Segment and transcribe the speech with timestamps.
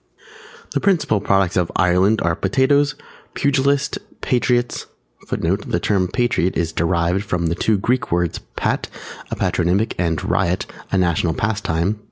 [0.71, 2.95] The principal products of Ireland are Potatoes,
[3.35, 5.67] Pugilists, Patriots,[A] Poteen and Bernard Shaw.
[5.67, 8.87] [A] The term Patriot is derived from two Greek words, Pat,
[9.29, 11.97] a patronymic, and Riot, a national pastime.